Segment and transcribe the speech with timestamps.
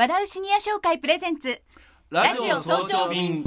[0.00, 1.60] 笑うシニア商会プレゼンツ。
[2.08, 3.44] ラジオ早朝便。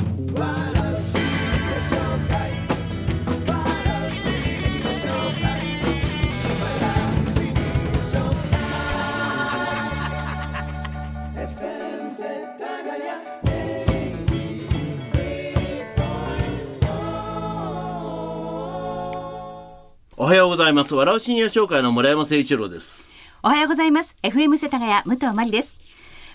[20.16, 23.16] おはようございます笑うシニア商会の村山誠一郎です。
[23.42, 24.16] おはようございます。
[24.22, 25.83] FM 世田谷武藤真理です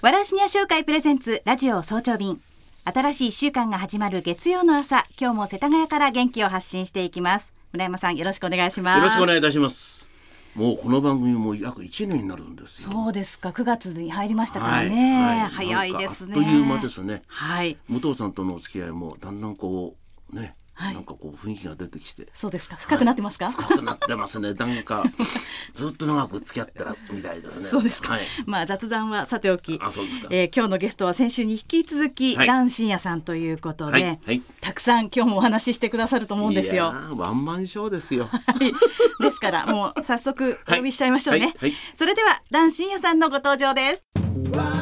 [0.00, 2.40] 笑うシニア商会プレゼンツラジオ早朝便。
[2.84, 5.04] 新しい一週間が始まる月曜の朝。
[5.20, 7.52] 今日も世田谷から元気を発信していきます。
[7.72, 8.98] 村山さんよろしくお願いします。
[8.98, 10.08] よろしくお願いいたします。
[10.54, 12.92] もうこの番組も約1年になるんですよ。
[12.92, 13.48] そうですか。
[13.48, 15.38] 9月に入りましたからね、はい。
[15.40, 15.48] はい。
[15.50, 16.34] 早いですね。
[16.34, 17.22] という間ですね。
[17.26, 17.76] はい。
[17.88, 19.96] 武藤さんとのお付き合いもだんだんこ
[20.32, 20.94] うね、はい。
[20.94, 22.28] なんかこう雰囲気が出てきて。
[22.32, 22.76] そうですか。
[22.76, 24.54] 深くなってますか、深くなってますね。
[24.54, 25.02] なんか
[25.74, 27.66] ずっと長く付き合ってらみたいですね。
[27.68, 29.76] そうですか、はい、まあ雑談はさておき。
[29.82, 30.28] あそうですか。
[30.30, 32.46] えー今日のゲストは先週に引き続き、はい。
[32.46, 34.20] ダンシンヤさんということで、はい。
[34.24, 34.42] はい。
[34.60, 36.92] たくさん今日もお話ししてくださると思うんですいやよ。
[36.92, 38.28] ーワンマンショーですよ。
[38.30, 39.22] はい。
[39.22, 41.46] ですからもう早速お呼びしちゃいましょうね。
[41.46, 41.56] はい。
[41.58, 41.72] はい。
[41.96, 44.77] それではダンシンヤさんのご登場です。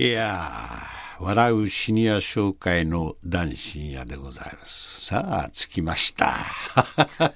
[0.00, 5.04] いやー、笑うシニア商会の男深夜でございます。
[5.04, 6.46] さあ、着きました。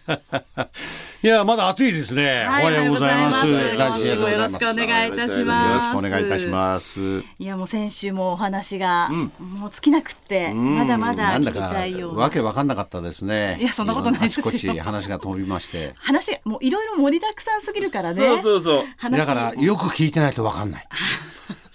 [1.22, 2.46] いや、まだ暑いですね。
[2.46, 3.46] はいおはようございます。
[3.46, 7.18] おはようございます男深夜でございますよろしくお願いいたしますよろしくお願いいたします。
[7.38, 13.58] いやもう先週もお話が、もう尽きなくって、まだまだ聞きなんだかたいようなわけわかんなかったですね。
[13.60, 15.92] いやそんなことないですよこち話が飛びまして。
[15.98, 18.14] 話がもういろいろ盛りだくさんすぎるからね。
[18.14, 20.88] そうそうそう話だから、よく聞いてないとわかんない。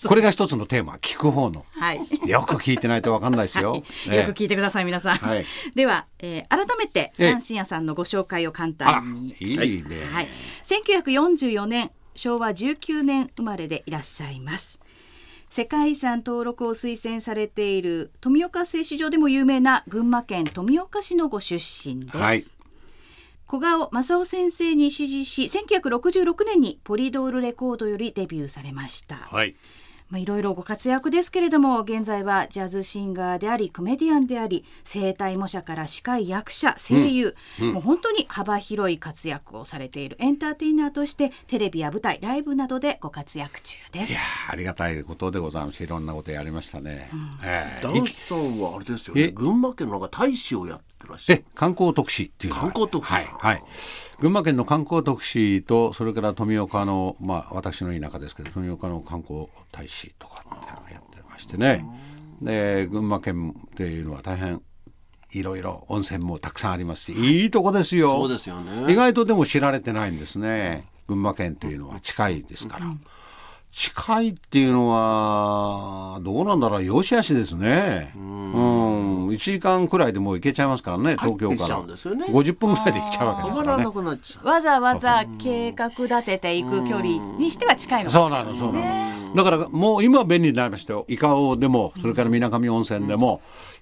[0.07, 1.65] これが一つのテーマ、聞く方の。
[1.71, 1.99] はい。
[2.25, 3.75] よく聞いてないとわかんないですよ。
[3.75, 5.45] よええく聞いてください皆さん、はい
[5.75, 10.05] では、えー改めてええ男子屋さんのご紹介を簡単に、いいね。
[10.11, 10.29] はい、
[10.63, 14.79] 1944年昭和19年生まれでいらっしゃいます
[15.49, 22.45] 世界遺産登録を推薦されている富岡製糸場でも有名な群馬県富岡市のご出身です、はい。
[23.47, 29.55] 小顔正夫先生に師事し1966年にポリドールレコードよりデビューされました、はい。
[30.09, 44.21] まあ、いろいろご活躍ですけれども現在はジャズシンガーでありコメディアンであり声帯模写から司会役者声優、もう本当に幅広い活躍をされているエンターテイナーとしてテレビや舞台ライブなどでご活躍中ですいや。
[44.49, 45.83] ーありがたいことでございます。
[45.83, 47.09] いろんなことやりましたね。
[47.43, 53.13] ええダンスさんはあれですよねえ群馬県のなんか大使をやってらっしゃえる観光特使っていう観光特使。
[53.13, 53.63] はい、はい、
[54.19, 61.85] 群馬県の観光特使とそれから富岡のまあ私の田舎ですけど富岡の観光大使とかっていうのをやってましてね。
[62.41, 64.61] で群馬県っていうのは大変
[65.31, 67.45] いろいろ温泉もたくさんありますしい。
[67.45, 68.11] いとこですよ。
[68.11, 68.91] そうですよね。
[68.91, 70.85] 意外とでも知られてないんですね。
[71.07, 72.87] 群馬県というのは近いですから、
[73.71, 76.85] 近いっていうのはどうなんだろう。
[76.85, 78.11] 良し悪しですね。
[78.15, 79.27] うん。
[79.29, 82.25] 1時間くらいでもう行けちゃいますからね東京からうんですよね。
[82.25, 83.83] 50分ぐらいで行っちゃうわけですからね。
[83.83, 84.47] なくなっちゃう。
[84.47, 87.03] わざわざ計画立てていく距離
[87.37, 93.41] にしては近いのかそうなのそうなのだからもう今は便利になりましたよ伊香保でもそれから水上温泉でも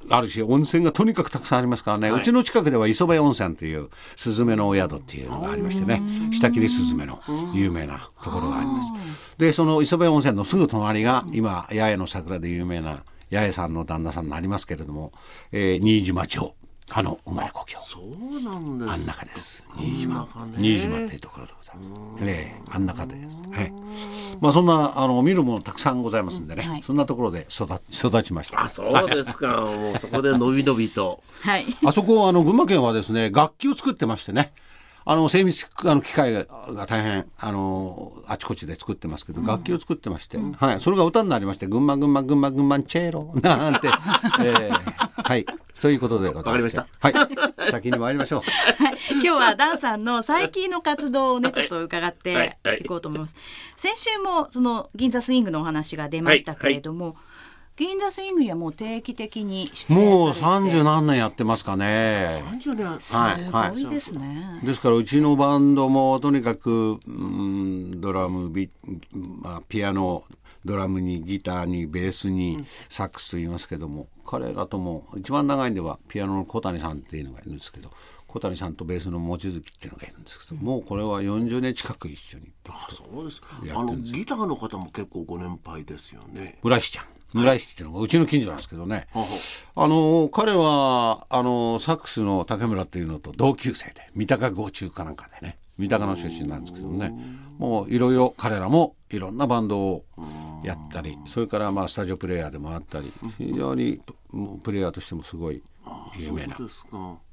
[0.10, 7.22] あるし温泉がとにかくたくさんありますからね、うちの近くでは磯部温泉というスズメのお宿っていうのがありましてね下切りスズメの
[7.54, 8.92] 有名なところがあります。
[9.38, 15.12] でその磯部温泉のすぐ隣が今八重の桜で有名な八重さんの旦那さんになりますけれども、
[15.52, 16.54] えー新島町
[16.92, 17.78] あの生まれ故郷。
[17.80, 18.92] そうなんです。
[18.92, 19.64] あん中です。
[19.76, 20.28] 新島
[20.58, 22.24] 新島っていうところでございます。
[22.24, 23.74] ええあん中で、はい。
[24.40, 26.84] まあそんなあの見るものたくさんございますんでね、はい。
[26.84, 28.64] そんなところで育育ちました。
[28.64, 29.62] あそうですか。
[29.62, 31.22] もうそこでのびのびと。
[31.44, 31.66] はい。
[31.86, 34.54] あそこあの群馬県はですね楽器を作ってましてね。
[35.10, 36.46] あの精密あの機械が
[36.86, 43.88] 大変あのあちこちで作ってますけど、楽器を作ってまして、はい、それが歌になりまして「群馬群馬群馬群馬チェーロ」 なんて、
[44.42, 45.46] えーはい。
[45.74, 46.88] そういうことでわかりました。
[47.00, 47.14] はい。
[47.70, 48.42] 先に参りましょう。
[49.12, 52.58] 今日はダンさんの最近の活動をねちょっと伺ってはい。
[52.64, 52.78] はい。
[52.80, 53.36] いこうと思います。
[53.76, 57.18] 先週もその銀座スイングのお話が出ましたけれども、
[57.78, 62.42] 銀座スイングにはもう定期的に出演もうされて三十何年やってますかね。
[62.46, 63.00] 30年。
[63.00, 63.38] すは
[63.68, 64.60] いごいですね。
[64.64, 68.72] ですからうちのバンドもとにかく、うん、ドラムビ、
[69.14, 70.24] まあ、ピアノ
[70.66, 77.92] ドラムにギターにベースにサックスと言いますけども、彼らとも一番長いんではピアノの小谷さんっていうのがいるんですけど
[78.26, 83.40] 小谷さんとベースの望月っていうのがいるんですけど、もうこれは40年近く一緒にあそうです。
[83.40, 86.58] かやあのってるんですギターの方も結構ご年配ですよね。
[86.64, 89.08] 村石ちゃん村石っていうのがうちの近所なんですけどね。
[89.76, 95.58] あの彼はあのサックスの竹村っていうのと同級生で三鷹郷中かなんかでね。
[95.78, 97.14] 三鷹の出身なんですけどね。
[97.60, 100.06] もういろいろ彼らもいろんなバンドを
[100.64, 104.02] やったりそれからまあスタジオプレイヤーでもあったり非常に
[104.64, 105.64] プレイヤーとしてもでい
[106.18, 106.58] 有名な。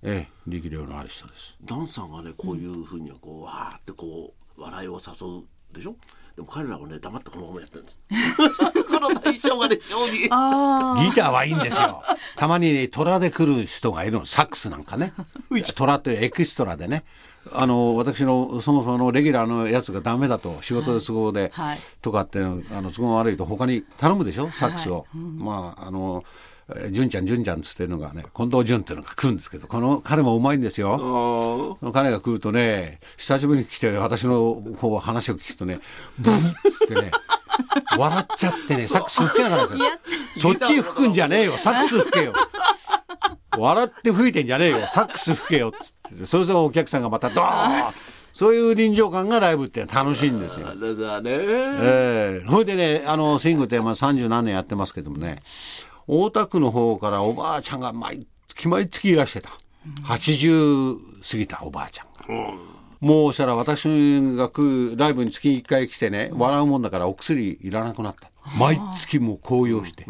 [0.02, 1.56] ええ力量のある人です。
[1.64, 5.97] ダンさんがねこういうふうにこうわーってこう笑いを誘うでしょ？
[6.37, 7.99] でも彼らはね黙ってこのままやってるんです。
[8.08, 12.03] この対象がね非常にあギターはいいんですよ。
[12.37, 15.12] たまにね、虎で来る人がいるの、サックスなんかね。
[15.77, 17.05] 虎ってエキストラでね。
[17.53, 22.43] あの私のそもそものレギュラーのやつがダメだと仕事で都合で、はいとかってあ
[22.81, 24.51] の都合悪いと他に頼むでしょ？
[24.53, 26.25] サックスを、まああの
[26.75, 31.79] えー純ちゃん純ちゃんっつってるのがね近藤純っていうのが来るんですけどこの彼もうまいんですよ。
[31.93, 35.81] 彼が来るとね久しぶりに来て私の方は話を聞くとね
[36.19, 37.11] ブーッつってね
[37.97, 39.85] 笑っちゃってねサックス吹けなかったんで
[40.37, 40.55] すよ。
[40.55, 42.35] そっち吹くんじゃねえよサックス吹けよ。
[43.56, 46.27] 笑って吹いてんじゃねえよサックス吹けよっつって。
[46.27, 47.93] それぞれお客さんがまたドーン。
[48.33, 50.67] そういう臨場感がライブって楽しいんですよ。
[50.67, 50.75] あ。
[50.75, 51.31] だからね。
[51.31, 52.47] ええ。
[52.51, 55.43] それでねあのスイングってまあ30何年やってますけどもね。
[56.07, 59.50] 大田区の方からおばあちゃんが毎月毎月いらしてた。
[60.05, 60.97] 80
[61.31, 62.55] 過ぎたおばあちゃんが。
[63.00, 63.85] もうしたら私
[64.23, 64.50] が
[64.96, 68.31] ライブに月1回来てね笑うもんだからお薬いらなくなった。
[68.58, 70.06] 毎月もう高揚して。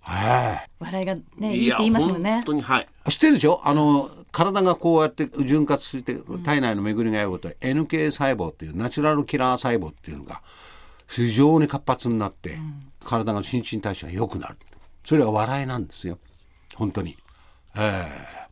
[0.00, 2.22] はい笑いがねいいって言いますもん。
[2.22, 10.40] ね本当にはい知ってるでしょあの体がこうやって潤滑して体内の巡りが良いこと NK 細胞っていうナチュラルキラー細胞っていうのが
[11.06, 12.58] 非常に活発になって、
[13.02, 14.56] 体が新陳代謝が良くなる
[15.04, 15.86] それは笑いなん。
[15.86, 16.18] ですよ
[16.74, 17.16] 本当に
[17.76, 18.04] え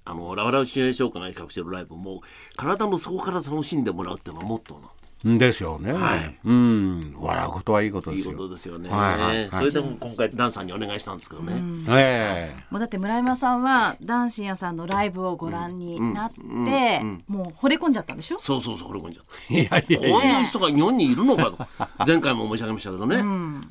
[0.07, 2.23] あのラワラウシミュレーション会が企画してるライブも
[2.57, 5.07] 体の底から楽しんでもらうっていうのがモットーなんです。
[5.25, 6.39] えですよね、はい。
[6.45, 7.17] うん。
[7.19, 9.51] 笑うことはいいことでいいすよことですよね、はいはいはい。
[9.51, 11.55] それでも今回ダンさんにお願いしたんですけどね、
[11.89, 12.65] ええ。
[12.71, 21.67] もうだって村山さんはダンシンヤさんのライブをご覧になって、もう惚れ込んじゃったんでしょそうそうそう惚れ込んじゃったいやいやいこうやいう人が日本にいるのかと。
[22.07, 23.25] 前回も申し上げましたけどね、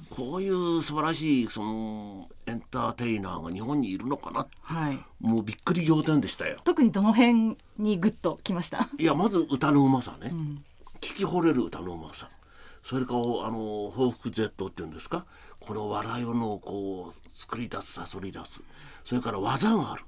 [0.10, 4.48] こういう素晴らしいそのエンターテイナーが日本にいるのかな？
[4.62, 5.00] はい。
[5.20, 6.60] もうびっくり仰天でしたよ。
[6.64, 8.88] 特にどの辺にグッときました？
[8.98, 10.32] いやまず歌のうまさね、
[11.02, 12.30] 聞き惚れる歌のうまさ。
[12.84, 15.26] それからあの報復 Z っていうんですか？
[15.60, 18.62] この笑いをのこう作り出すさそり出す。
[19.04, 20.04] それから技がある、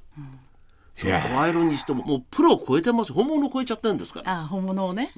[0.97, 4.41] その声色にしてももうプロを超えてます本物を超えちゃってるんですから。
[4.41, 5.11] あ本物をね、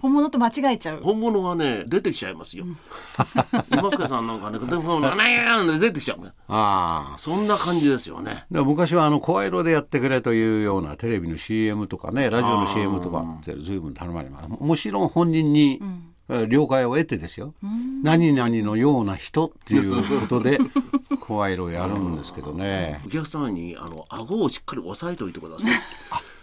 [0.00, 1.02] 本物と間違えちゃう。
[1.02, 2.64] 本物がね出てきちゃいますよ。
[3.70, 6.32] 今塚さんなんかね、でもなんや出てきちゃうね。
[6.48, 7.18] ああ。
[7.18, 8.46] そんな感じですよね。
[8.50, 14.48] で昔はあの声色でやってくれというようなテレビの CM とかねラジオの CM とかって随分頼まれます。
[14.48, 17.54] もちろん本人に、えー了解を得てですよ。
[18.02, 20.58] 何々のような人っていうことで
[21.20, 23.02] 声色をやるんですけどね。
[23.06, 25.72] お客様にあの顎をしっかり押さえておいてください。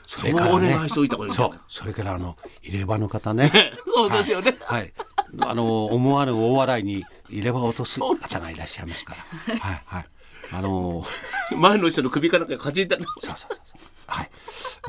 [0.07, 3.51] そそのお願いしておいた方がいいんじゃそうそれからあの入れ歯の方ね。
[3.93, 4.55] そうですよね。
[4.61, 4.93] はい。
[5.41, 9.15] あの思わぬ大笑いに入れ歯を落とす方がいらっしゃいますか
[9.47, 9.59] ら。
[9.59, 10.05] はいはい。
[10.51, 11.05] あの
[11.57, 12.95] 前の人の首からかじいた。
[12.97, 13.59] そうそうそうそう。
[14.07, 14.29] はい、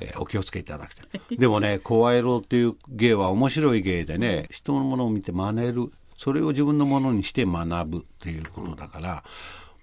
[0.02, 1.15] えーお気をつけいただきたい。
[1.36, 9.24] でもね、声色っていう芸は面白い芸でね、人のものを見て真似る、それを自分のものにして学ぶっていうことだから、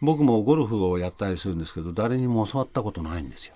[0.01, 3.55] 僕もゴルフをやったりするんですけど、誰にも教わったことないんですよ。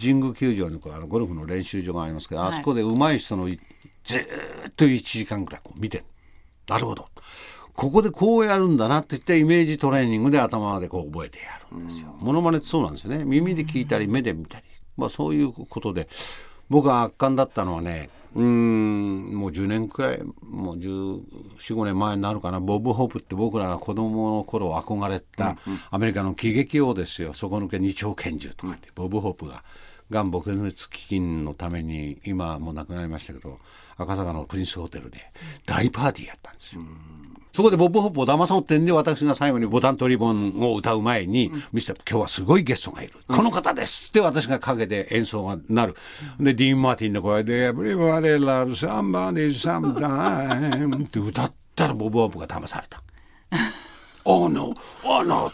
[0.00, 2.50] 神宮球場にこうあのゴルフの練習場がありますけど、はい。
[2.50, 3.58] あそこで上手い人のい
[4.04, 6.04] ずーっと1時間ぐらいこう見てる
[6.68, 7.08] なるほど。
[7.74, 12.14] ここでこうやるんだなって言ってイメージトレーニングで頭でこう覚えてやるんですよ。
[12.20, 13.24] モノマネってそうなんですよね。
[13.24, 14.64] 耳で聞いたり目で見たり、
[14.96, 16.08] まあ、そういうことで
[16.74, 22.58] 僕が圧巻だったのはねうーんもう10年くらいもう1415年前になるかな。
[22.58, 25.56] ボブ・ホープって僕らが子供の頃憧れた
[25.92, 27.32] アメリカの喜劇王ですよ。
[27.32, 29.62] 底抜け二丁拳銃とかって、ボブ・ホープが。
[30.10, 33.58] がん撲滅基金のために今はもう亡くなりましたけど
[33.96, 35.18] 赤坂のプリンスホテルで
[35.64, 36.82] 大パーティーやったんですよ。
[37.54, 45.94] そこでボブ・ホップを騙そうってんで私が最後にボタン取り本を歌う前に「ミスター今日はすごいゲストがいる、この方です」って私がかけて演奏がなる
[46.40, 53.00] でディーン・マーティンの声で「Everybody loves somebody sometime」って歌ったらボブ・ホップが騙された
[54.26, 54.74] 「Oh no!
[55.04, 55.52] Oh no!」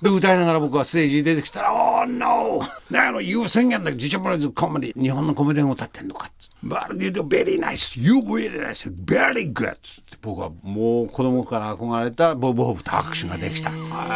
[0.00, 2.60] で歌いながら僕はステージに出てきたら「Oh no!
[2.88, 8.00] なの You singing the ジチャブラズコメディ日本のコメディアンを歌ってんのか」っつって「But you do very nice!
[8.00, 8.92] You really nice!
[9.04, 13.70] Very good!」つって僕はもう子供から憧れたボブ・ホープと握手ができた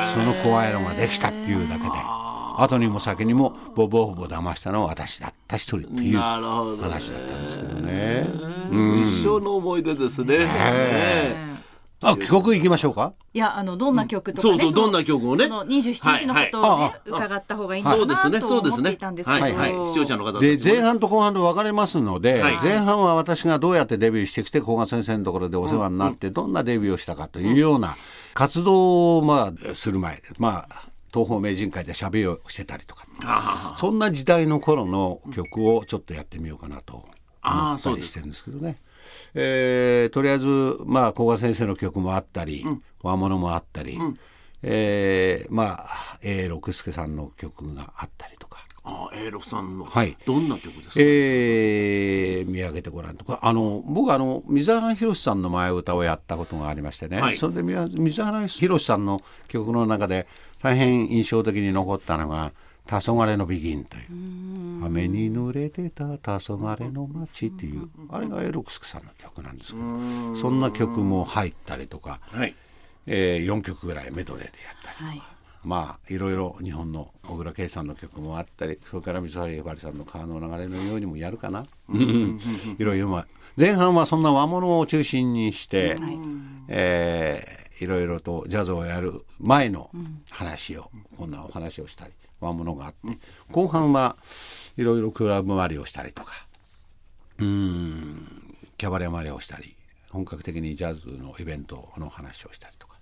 [0.07, 1.91] その声色ができたっていうだけで。
[2.59, 8.27] 後にも先にもボボほぼ騙したのは私だった一人っていう話だったんですけどね。
[9.05, 10.39] 一生の思い出ですね。
[10.39, 11.51] ね
[12.02, 13.12] あ曲行きましょうか？
[13.35, 15.47] いやあのどんな曲とかね、そうそうどんな曲をね。
[15.47, 17.26] その27日のことをね、はいはい。
[17.26, 19.54] 伺った方がいいのかそうですね、なと思ってそうですねいたんですけど、はい。
[19.54, 22.59] はい、視聴者の方で前半と後半で分かれますので、はい。
[22.62, 27.97] 前半は私がどうやってデビューしてきて古賀先生のところでお世話になってどんなデビューをしたかというような
[28.35, 33.06] 活動をまあする前まあ東方名人会で喋りをしてたりとか。
[33.75, 38.78] そんな時代の頃の曲をちょっとやってみようかなと思ったあーそうですりしてるんですけどね。
[39.35, 42.64] えーとりあえずまあ古賀先生の曲もあったり、
[43.02, 43.99] 和物もあったり、
[44.62, 48.62] えーまあ A 六輔さんの曲があったりとか。
[48.85, 50.16] あ、A 六さんの、はい。
[50.26, 50.95] どんな曲ですか？
[50.97, 53.38] えー見上げてごらんとか。
[53.42, 57.37] あの僕あの水原宏さんの前歌をやったことがありましてね、はい。
[57.37, 60.26] それで水水原宏さんの曲の中で
[60.61, 62.52] 大変印象的に残ったのが
[62.87, 64.02] 「黄昏のビギン」という
[64.85, 72.55] 「雨に濡れてた黄昏の街」っていうあれがエロクスクさんの曲なんですけどそんな曲も入ったりとか、はい。
[73.07, 75.11] えー、4曲ぐらいメドレーでやったりとか。
[75.11, 75.23] はい。
[75.65, 81.67] まあいろいろ日本の小倉圭さんの曲もあったりそれから水原ひばりさんの川の流れのようにもやるかな、
[82.79, 85.97] いろいろまあ前半はそんな和物を中心にして、
[86.67, 89.91] えーいろいろとジャズをやる前の
[90.31, 93.18] 話を、こんなお話をしたり和物があって
[93.50, 94.16] 後半は
[94.76, 96.32] いろいろクラブ回りをしたりとか
[97.38, 98.26] うん
[98.76, 99.76] キャバレー回りをしたり
[100.11, 102.96] 本格的にジャズのイベントの話をしたりとか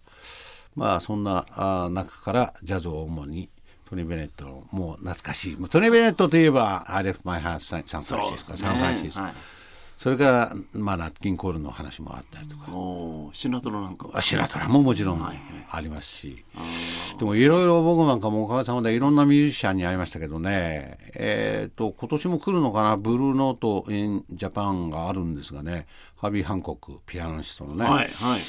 [0.77, 3.49] まあそんなあ中からジャズを主に
[3.89, 9.33] トニー・ベネットのもう懐かしいもうトニー・ベネットといえば「アレフ・マイ・ハース・サンフランシスコ」サンフランシスコ、はい。
[10.01, 12.69] それから、まあ、ナッキン・コールの話もあったりとか、
[13.35, 14.09] シナトラなんか。
[14.15, 16.43] あシナトラももちろんありますし、
[17.21, 20.97] でもいろいろ僕なんかもおかげさまでいろんなミュージシャンに会いましたけどね。
[21.15, 22.97] えっ、と今年も来るのかな？
[22.97, 25.87] ブルーノート・イン・ジャパンがあるんですがね。
[26.17, 28.41] ハービー・ハンコックピアノニストのね、はいはい。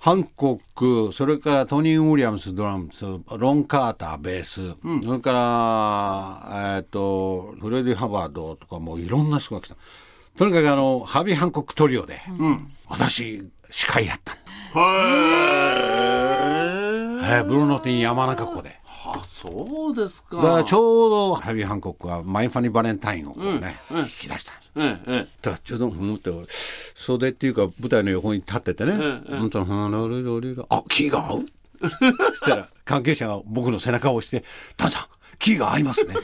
[0.00, 3.06] ハンコック、それからトニー・ウィリアムスドラムス、
[3.38, 5.32] ロン・カーターベース、それか
[6.52, 9.76] ら、えっ、と、フレディ・ハバードとかもういろんな人が来た。
[10.36, 12.20] とにかくあの、ハビー・ハンコックトリオで、
[12.86, 14.36] 私、司会やったん
[14.74, 15.69] だ。
[17.22, 18.78] えーブルーノティン山中湖で。
[19.04, 20.36] あ、そうですか。
[20.36, 24.72] だからちょうどハビー・ハンコックはマイ・ファニー・バレンタインをこうね、引き出したんです。
[24.76, 26.46] えええだからちょうど思って俺
[26.94, 28.92] 袖っていうか舞台の横に立っててね
[29.30, 31.46] 「本当のハロリロリロあキーが合う?」
[31.80, 34.44] そしたら関係者が僕の背中を押して
[34.76, 35.04] 「丹さん
[35.40, 36.14] キーが合いますね。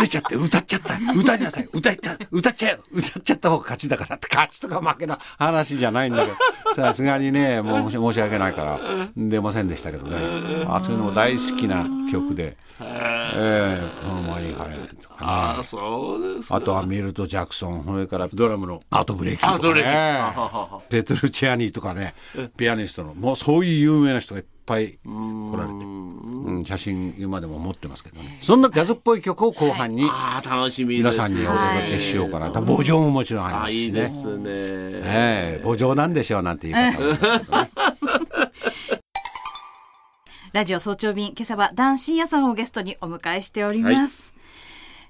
[0.00, 0.94] 出ちゃって歌っちゃった。
[1.14, 1.68] 歌いなさい。
[1.72, 4.28] 歌っちゃ歌っちゃう歌っちゃった方が勝ちだから」って。
[4.30, 6.36] 勝ちとか負けの話じゃないんだけど。
[6.74, 8.80] さすがにねもう申し訳ないから。
[9.16, 10.16] 出ませんでしたけどね。
[10.68, 15.18] あそういうのも大好きな曲で「ええこの前に行かれ」とかね。
[15.20, 16.56] ああ、そうですか。
[16.56, 20.22] あとはミルト・ジャクソン、それからドラムのアート・ブレイキンとかね、
[20.88, 22.14] ペトル・チェアニーとかね、
[22.56, 25.74] ピアニストの、もうそういう有名な人がいっぱい来られて、
[26.44, 28.38] うん、写真今でも持ってますけどね。
[28.40, 31.12] そんなジャズっぽい曲を後半にああ、楽しみです。
[31.12, 32.46] 皆さんにお届けしようかな。
[32.48, 33.84] だから母情ももちろんありまあすしね。
[33.84, 34.44] いいですね。
[34.46, 37.20] ええ母情なんでしょうなんて言い方もね
[40.52, 44.34] ラジオ早朝便今朝はダンシンヤさんをゲストにお迎えしております、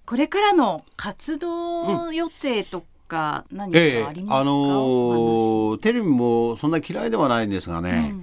[0.05, 8.15] これからの活動予定とか何かええありますか、あのーテレビもそんな嫌いではないんですがね、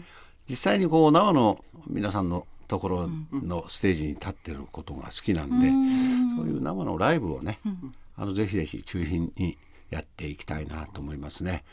[0.47, 5.69] 実際にこう生の皆さんのところのステージに立ってることが好きなんで、
[6.35, 7.59] そういう生のライブをね、
[8.15, 9.57] あのぜひぜひ中心に
[9.89, 11.63] やっていきたいなと思いますね。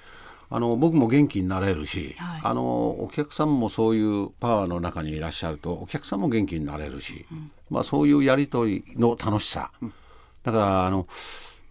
[0.50, 2.40] あの僕も元気になれるし、はい。
[2.44, 2.62] あの
[3.02, 7.26] お客さんもそういうパワーの中にいらっしゃるとお客さんも元気になれるし、
[7.70, 9.72] まあそういうやり取りの楽しさ、
[10.44, 11.08] だからあの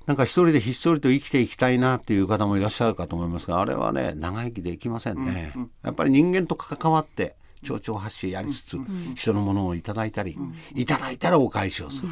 [0.06, 8.78] なんか一人でひっそりと生きていきたいなっていう方もいらっしゃるかと思いますがあれはね長生きできませんね、やっぱり人間と関わって蝶々発信やりつつ、
[9.16, 10.38] 人のものをいただいたり、
[10.76, 12.10] いただいたらお返しをする、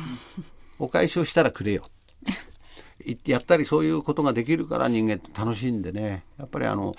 [0.80, 1.86] お返しをしたらくれよ。
[3.06, 6.24] いやったりそういうことができるから人間って楽しいんでね。
[6.38, 6.94] やっぱりあの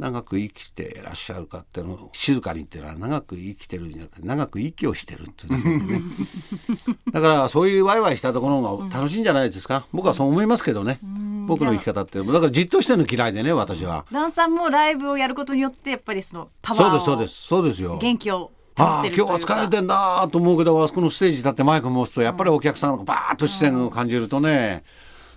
[0.00, 6.00] 長く生きてらっしゃるかっていうのを静かにっていうのは長く生きてるんじゃなくて長く息をしてるってね。
[7.12, 10.98] だからそういうワイワイしたところが楽しいんじゃないですか、僕はそう思いますけどね。
[11.46, 14.06] 僕の生き方ってだからじっとしてるの嫌いでね私は。
[14.10, 17.98] ダンさんもライブをやることによってやっぱりそのパワーをそうですそうですそうですよ。
[17.98, 24.84] 元気を保ああ今日は疲れてんだと思うけどあそこのステージ立ってマイク持つとやっぱりお客さんのバーッと視線を感じるとね、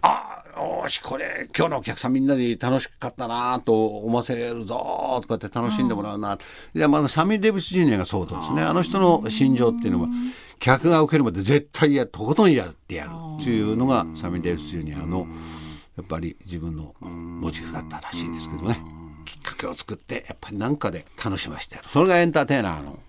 [0.01, 6.37] ああよしこれ今日のお客さんみんなに楽しかったなと思わせるぞとかって楽しんでもらうな、
[6.75, 8.61] いやまずサミー・デイビス・ジュニアがそうですね。
[8.61, 10.07] あの人の心情っていうのは
[10.59, 13.11] 客が受けるまで絶対やるとことんやるってやる。
[13.41, 15.27] っていうのがサミー・デイビス・ジュニアの
[15.97, 18.79] やっぱり自分のモチーフだったらしいですけどね。
[19.25, 21.89] きっかけを作ってやっぱり何かで楽しませてやる。
[21.89, 22.99] それがエンターテイナーの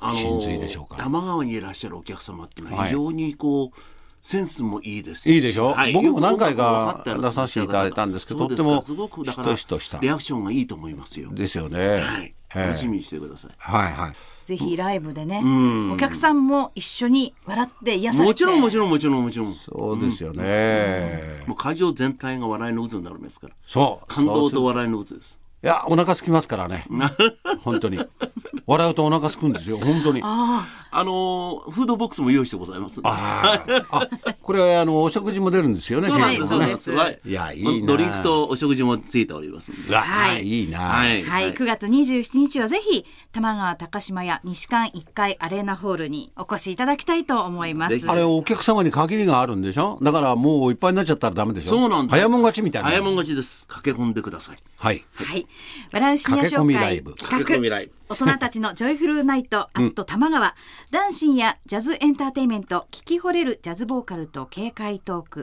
[0.00, 1.04] あの真髄でしょうから。
[1.04, 2.88] 玉川にいらっしゃるお客様っていうのははい。
[2.88, 3.78] 非常にこう、
[4.22, 5.68] センスもいいですしいいでしょ？
[5.70, 11.30] はい僕も何回か出させていただいたんですけどとってもすごくだからしとしとしたリアクションがいいと思いますよ。
[11.32, 11.78] ですよね。
[12.00, 13.50] はい、ええ楽しみにしてください。
[13.56, 14.12] はいはい。
[14.44, 19.54] ぜひライブでね、んお客さんも一緒に笑って癒されてもちろんもちろんもちろんもちろん。
[19.54, 21.44] そうですよね。
[21.46, 23.54] もう会場全体が笑いの渦になるんですから。
[23.66, 24.06] そう。
[24.06, 25.38] 感動と笑いの渦です。
[25.62, 26.84] いやお腹空きますからね。
[27.62, 28.00] 本当に。
[28.66, 30.20] 笑うとお腹空くんですよ本当に。
[30.22, 33.00] ああのーフードボックスも用意してございます。
[33.04, 34.08] ああ
[34.42, 36.08] これはあのお食事も出るんですよね。
[36.08, 36.90] そうなんです、ねそうなんです。
[36.90, 39.88] はいいやいいなドリンクとお食事もついておりますんで。
[39.88, 40.78] うわはいいいな。
[40.80, 49.98] はいはい、9月27日はぜひ玉川高島屋西館1階アレーナホールにお越しいただきたいと思いますあれお客様に限りがあるんでしょ？
[50.02, 51.70] だからもういっぱいになっちゃったらダメでしょ？
[51.70, 52.16] そうなんです。
[52.16, 53.66] 早もん勝ちみたいな早もん勝ちです。
[53.68, 54.56] 駆け込んでください。
[54.80, 55.04] はい。
[55.12, 55.46] はい。
[55.92, 57.14] 笑うシニア紹介ブ。
[57.14, 58.24] 駆け込みライ企ブ。
[58.24, 60.56] 画大人たちのジョイフルナイトアット玉川、
[60.90, 65.42] ダンシンやジャズエンターテインメント聞き惚れるジャズボーカルと軽快トーク、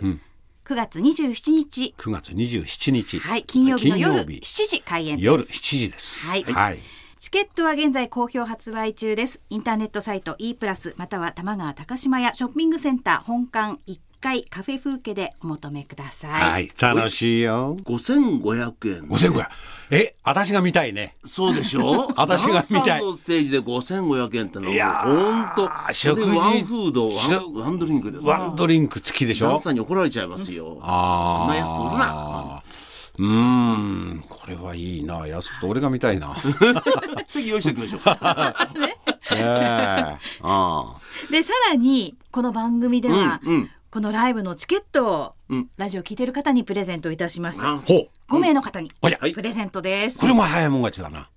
[0.65, 1.93] 9月27日。
[1.99, 3.19] 9月27日。
[3.19, 3.43] はい。
[3.43, 4.39] 金曜日の夜金曜日。
[4.39, 5.25] 7時開演です。
[5.27, 6.27] 夜7時です。
[6.27, 6.43] はい。
[6.43, 6.79] はい。
[7.19, 9.39] チケットは現在好評発売中です。
[9.51, 16.51] インターネットサイト e プラスまたは玉川高島屋ショッピングセンター本館1階カフェ風景でお求めください。
[16.51, 17.77] はい楽しいよ。
[17.83, 19.01] 5500円。
[19.09, 19.45] 5500
[19.91, 21.15] え私が見たいね。
[21.25, 22.11] そうでしょ？
[22.17, 22.85] 私が見たい。
[22.85, 28.27] ダンサーのステージで5500円ってのいやはー本当食事ワンフードワワンドリンクです。
[28.27, 29.49] ワンドリンク付きでしょ？
[29.49, 30.79] ダンサーに怒られちゃいますよ。
[30.81, 31.97] あこんな安く売るな。
[31.99, 32.63] あ
[33.19, 35.25] うーんこれはいいな。
[35.27, 36.33] 安くて俺が見たいな。
[36.35, 36.41] ね
[37.27, 38.01] 席用意しておきましょう。
[39.35, 40.17] え。
[40.43, 40.95] あ
[41.31, 45.69] でさらにこの番組では、うんうんこのライブのチケットを、うん。
[45.75, 47.65] ラジオ聞いてる方にプレゼントいたします。
[47.65, 48.09] あほう。
[48.29, 49.17] 5名の方におや。
[49.17, 50.19] プレゼントです。
[50.19, 51.31] これも早いもん勝ちだな。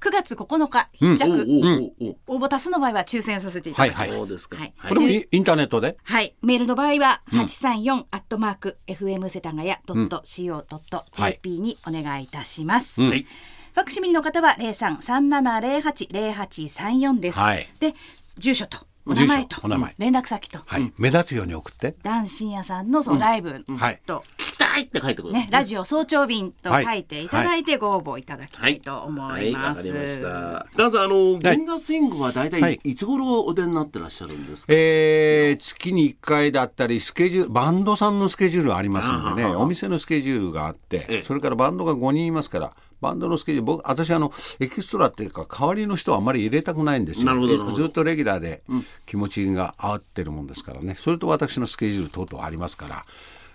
[0.00, 1.16] 9月9日うん。
[1.16, 4.00] 必着、応募多数の場合は抽選させていただきます。
[4.00, 4.18] はいはい。
[4.18, 4.56] そうですか。
[4.56, 4.72] はい。
[4.76, 4.92] はい。
[4.92, 5.96] これもイインターネットで？
[6.02, 13.04] はい、メールの場合は八三四アットマーク fm 世田谷ドット co ドット jp にお願いいたします。
[13.04, 13.10] うん。
[13.10, 13.24] はい。
[13.72, 17.38] ファクシミリの方は零三三七零八零八三四です。
[17.38, 17.68] はい。
[17.78, 17.94] で
[18.36, 19.56] 住所とお住所名前と。
[19.62, 19.94] お名前。
[19.98, 20.92] 連絡先と、はい。
[20.98, 21.94] 目立つように送って。
[22.02, 25.34] ダン深夜さんのそのライブはいと、聞きたいって書いてくる。
[25.34, 28.74] ねラジオ早朝便と書いていただいてご応募いただきたはい。
[28.76, 29.52] いと思はい。
[29.52, 29.82] ます。
[29.82, 30.66] かりました。
[30.76, 32.60] ダンさんあの銀河スイングは大はい。
[32.78, 34.72] 体いつ頃お出になってらっしゃるんですか？
[34.74, 41.22] えー月に1回だったりスケジュールバンドさんのスケジュールありますんでねお店のスケジュールがあって、ええ。
[41.22, 47.72] それからバンドが5人いますからバンドのスケジュール僕私あのエキストラっていうか代わりの人はあんまり入れたくないんですよ。
[47.72, 48.62] ずっとレギュラーで
[49.06, 50.94] 気持ちが合ってるもんですからね。
[50.98, 53.04] それと私のスケジュール等々ありますから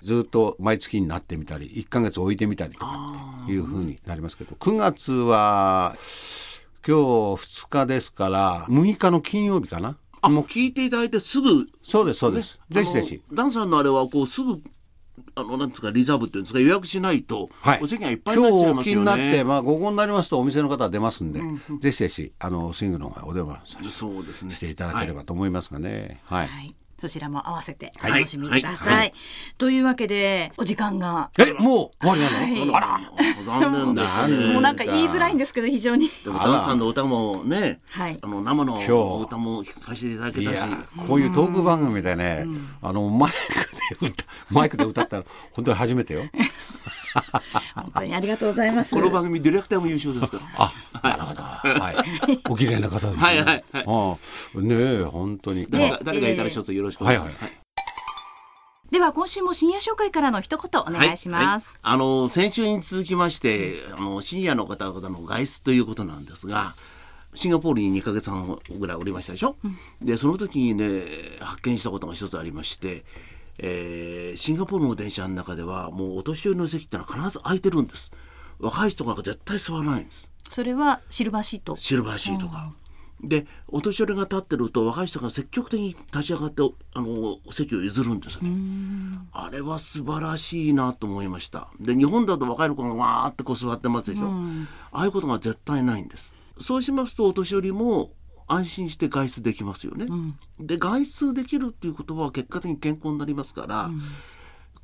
[0.02, 4.56] ずっと毎月になってみたり1ヶ月置いてみたりとかっていうふうになりますけど。
[4.60, 5.96] 9月は
[6.88, 7.02] 今日
[7.66, 9.98] 2日ですから6日の金曜日かな。
[10.22, 11.68] あもう聞いていただいてすぐ。
[11.84, 13.22] そうですそうです、ぜひぜひ。
[13.32, 14.62] ダンさんのあれはこうすぐ
[15.36, 19.44] あのなんですかリザーブっていうんですか予約しないと、はい、お席がいっぱいになっちゃい今日おますよ気になって、ね。
[19.44, 21.42] まあ、午後になりますとお店の方は出ますんで、
[21.80, 24.52] ぜひぜひあのスイングの方へお電話さそうですね。
[24.52, 26.22] していただければと思いますがね。
[26.26, 26.48] はい。
[26.48, 28.96] はい、そちらも合わせておはい楽しみください。
[28.96, 29.14] はい
[29.58, 32.38] というわけでお時間が、え、もう終わりなの？
[32.38, 33.00] はいあら。
[33.46, 34.54] 残念ですね。
[34.54, 36.10] もうなんか言いづらいんですけど非常に。
[36.24, 40.68] でもダンさんの歌もね、はいあの生の今日歌も聴かせていただけいたし、や、
[41.08, 42.46] こういうトーク番組でね、
[42.82, 43.32] あのマイ
[44.50, 46.24] マイクで歌ったら本当に初めてよ。
[47.76, 48.94] 本当にありがとうございます。
[48.96, 50.44] この番組ディレクターも優秀ですから。
[50.58, 51.42] あ、なるほど。
[51.42, 52.42] はい。
[52.50, 53.18] お綺麗な方ですね。
[53.18, 54.18] はいはいはいあ
[54.56, 55.66] ねえ本当に。
[55.66, 57.36] で誰か誰かいたら一つよろしくお願いします。
[57.38, 57.66] はいはい
[58.92, 61.80] では今週も深夜紹介からの一言お願いします。
[61.82, 66.76] はいあの先週に続きまして、あの深夜の方々の外出ということなんですが
[67.34, 69.58] シンガポールに2ヶ月半ぐらいおりましたでしょ、
[70.02, 71.04] でその時にね
[71.42, 73.04] 発見したことが一つありまして、
[73.60, 78.12] えーシンガポールの電車の中ではもうお年寄りの席ってのは必ず空いてるんです
[78.60, 81.76] 若い人が絶対座らないんですそれはシルバーシート。
[81.78, 82.72] シルバーシートが。
[83.24, 86.62] でお年寄りが立ってると若い人が積極的に立ち上がって
[86.94, 88.50] あの席を譲るんですね。
[89.32, 91.70] あれは素晴らしいなと思いました。
[91.80, 94.28] で日本だと若い子がわーってこう座ってますでしょ。
[94.92, 96.34] ああいうことが絶対ないんです。
[96.60, 98.12] そうしますとお年寄りも
[98.48, 100.08] 安心して外出できますよね。
[100.60, 103.90] で外出できるっていうことは結果的に健康になりますから。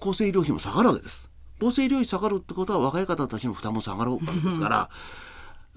[0.01, 1.29] 厚生医療費も下がるわけです。
[1.61, 4.89] 厚生医療費下がるってことは若い方たちの負担も下がるわけですから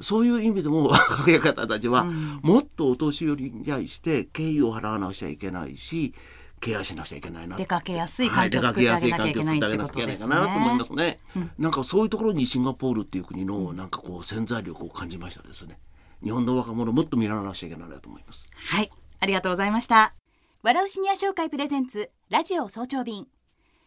[0.00, 6.14] そういう意味でも 若い方たちはもっとお年寄りに対して敬意を払わなくちゃいけないし
[6.58, 10.34] ケアしなくちゃいけないな出かけやすい環境を作ってあげなきゃいけないってことですね。
[10.34, 11.20] なと思いますね、
[11.58, 15.78] なんかそういうところにシンガポールっていう国のなんかこう潜在力を感じましたですね
[16.22, 18.50] 日本の若者もっと見習わなくちゃいけないなと思います。
[18.54, 18.90] はい。
[19.20, 20.14] ありがとうございました。
[20.62, 23.26] 笑うシニア商会プレゼンツラジオ早朝便。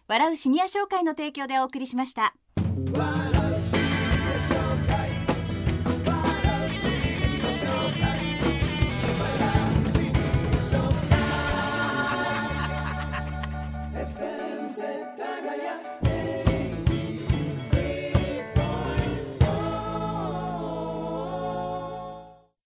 [0.08, 2.34] 笑うシニア商会の提供でお送りしました。